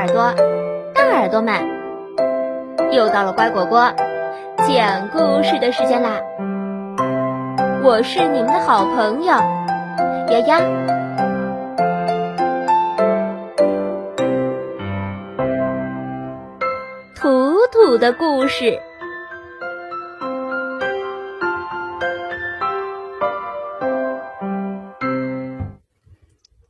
[0.00, 0.32] 耳朵、
[0.94, 1.60] 大耳朵们，
[2.90, 3.92] 又到了乖果果
[4.66, 6.22] 讲故事的时间啦！
[7.82, 9.32] 我是你们的好朋友
[10.30, 10.60] 丫丫。
[17.14, 18.80] 图图的故事。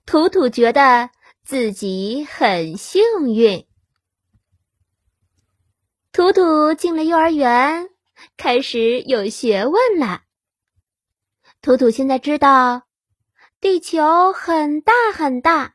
[0.04, 1.10] 图图觉得
[1.50, 3.02] 自己很幸
[3.34, 3.66] 运。
[6.12, 7.90] 图图进了幼儿园，
[8.36, 10.22] 开始有学问了。
[11.60, 12.82] 图图现在知道，
[13.60, 15.74] 地球很大很大，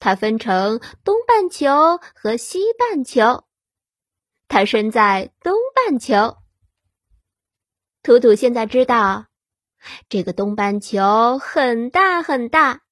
[0.00, 3.46] 它分成东半球和西半球。
[4.48, 6.36] 它身在东半球。
[8.02, 9.28] 图图现在知道，
[10.10, 12.83] 这个东半球很大很大。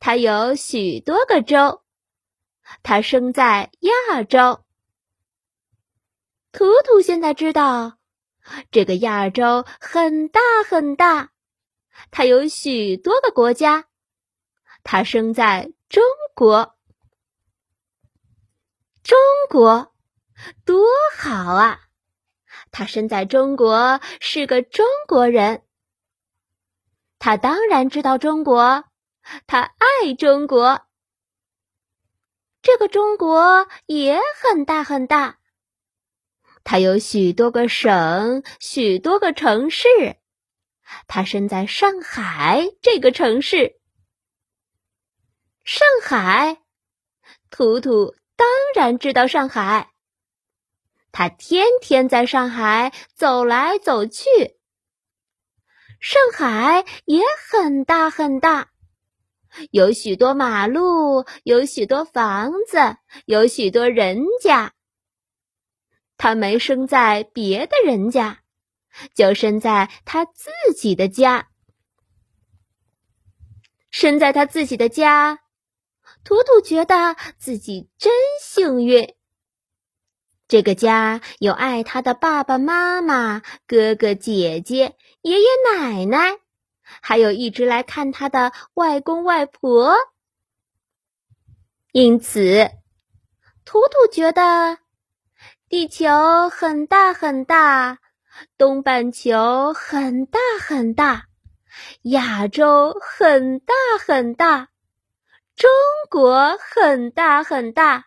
[0.00, 1.82] 它有许多个州，
[2.82, 4.64] 它生在亚洲。
[6.52, 7.98] 图图现在知道，
[8.70, 11.30] 这个亚洲很大很大，
[12.10, 13.86] 它有许多个国家，
[14.82, 16.02] 它生在中
[16.34, 16.76] 国。
[19.02, 19.16] 中
[19.48, 19.94] 国
[20.64, 20.84] 多
[21.16, 21.80] 好啊！
[22.70, 25.62] 他生在中国，是个中国人。
[27.18, 28.84] 他当然知道中国。
[29.46, 30.86] 他爱中国，
[32.62, 35.38] 这个中国也很大很大，
[36.64, 39.86] 它有许多个省，许多个城市。
[41.06, 43.78] 他生在上海这个城市，
[45.62, 46.62] 上海，
[47.50, 49.92] 图图当然知道上海。
[51.12, 54.24] 他天天在上海走来走去，
[56.00, 58.70] 上海也很大很大。
[59.70, 62.96] 有许多马路，有许多房子，
[63.26, 64.72] 有许多人家。
[66.16, 68.40] 他没生在别的人家，
[69.14, 71.48] 就生在他自己的家。
[73.90, 75.38] 生在他自己的家，
[76.24, 79.14] 图图觉得自己真幸运。
[80.46, 86.38] 这个家有爱他的爸爸妈妈、哥哥姐姐、爷爷奶奶。
[87.00, 89.96] 还有一直来看他的外公外婆，
[91.92, 92.70] 因此，
[93.64, 94.78] 图图觉得
[95.68, 97.98] 地球很大很大，
[98.56, 101.26] 东半球很大很大，
[102.02, 104.68] 亚洲很大很大，
[105.56, 105.70] 中
[106.10, 108.06] 国很大很大，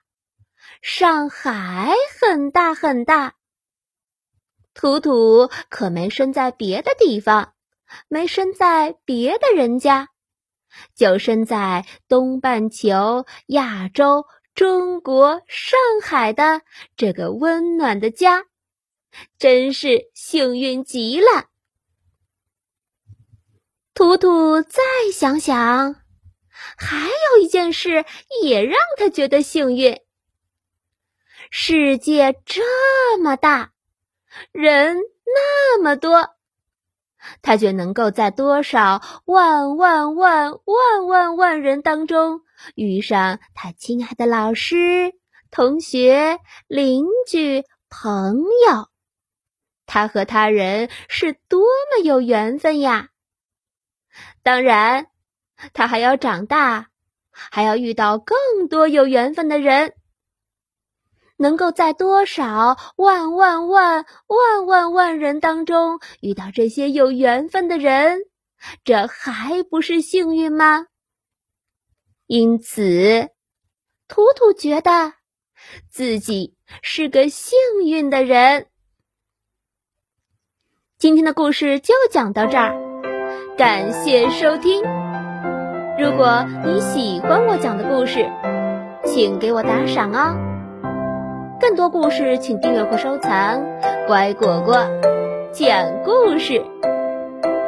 [0.81, 3.35] 上海很大很大。
[4.73, 7.53] 图图可没生在别的地方。
[8.07, 10.09] 没生在别的人家，
[10.95, 14.25] 就生在东半球、亚洲、
[14.55, 16.61] 中国、上海的
[16.95, 18.45] 这个温暖的家，
[19.37, 21.49] 真是幸运极了。
[23.93, 24.81] 图图再
[25.13, 25.95] 想想，
[26.77, 28.05] 还有一件事
[28.41, 29.99] 也让他觉得幸运：
[31.49, 33.73] 世界这么大，
[34.51, 36.35] 人那么多。
[37.41, 42.41] 他却能够在多少万万万万万万人当中
[42.75, 45.13] 遇上他亲爱的老师、
[45.49, 48.37] 同学、邻居、朋
[48.67, 48.89] 友，
[49.85, 53.09] 他和他人是多么有缘分呀！
[54.43, 55.07] 当然，
[55.73, 56.87] 他还要长大，
[57.31, 59.93] 还要遇到更多有缘分的人。
[61.41, 68.19] 能够在多少万万万万万万人当中遇到这些有缘分的人，
[68.83, 70.85] 这还不是幸运吗？
[72.27, 73.31] 因此，
[74.07, 75.13] 图图觉得
[75.89, 78.67] 自己是个幸运的人。
[80.99, 82.77] 今天的故事就讲到这儿，
[83.57, 84.83] 感谢收听。
[85.97, 88.29] 如果你喜欢我讲的故事，
[89.03, 90.50] 请给我打赏哦。
[91.61, 93.61] 更多故事，请订阅或收藏。
[94.07, 94.83] 乖果果
[95.53, 95.69] 讲
[96.03, 96.59] 故事，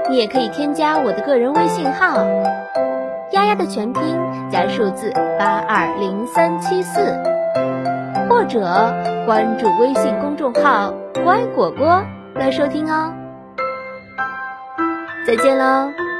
[0.09, 2.25] 你也可以添加我的个人微信号
[3.31, 4.01] “丫丫”的全拼
[4.49, 6.99] 加数字八二零三七四，
[8.27, 8.59] 或者
[9.27, 10.91] 关注微信公众号
[11.23, 12.03] “乖果果”
[12.33, 13.13] 来收听哦。
[15.27, 16.12] 再见喽。